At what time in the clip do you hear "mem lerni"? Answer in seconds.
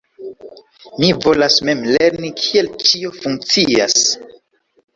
1.69-2.33